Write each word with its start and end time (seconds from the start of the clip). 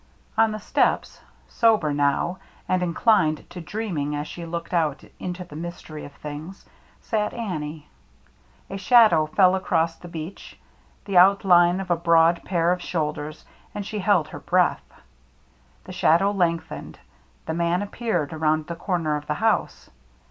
On 0.35 0.51
the 0.51 0.57
steps, 0.59 1.21
sober 1.47 1.93
now, 1.93 2.39
and 2.67 2.81
inclined 2.81 3.47
to 3.51 3.61
dreaming 3.61 4.15
as 4.15 4.27
she 4.27 4.47
looked 4.47 4.73
out 4.73 5.03
into 5.19 5.43
the 5.43 5.55
mystery 5.55 6.05
of 6.05 6.11
things, 6.13 6.65
sat 7.01 7.35
Annie. 7.35 7.87
A 8.67 8.77
shadow 8.79 9.27
fell 9.27 9.53
across 9.53 9.95
the 9.95 10.07
beach,— 10.07 10.59
the 11.05 11.19
outline 11.19 11.79
of 11.79 11.91
a 11.91 11.95
broad 11.95 12.41
pair 12.43 12.71
of 12.71 12.81
shoulders,— 12.81 13.45
and 13.75 13.85
she 13.85 13.99
held 13.99 14.29
her 14.29 14.39
breath. 14.39 14.91
The 15.83 15.93
shadow 15.93 16.31
lengthened; 16.31 16.97
the 17.45 17.53
man 17.53 17.83
appeared 17.83 18.33
around 18.33 18.65
the 18.65 18.75
corner 18.75 19.17
of 19.17 19.27
the 19.27 19.35
house. 19.35 19.91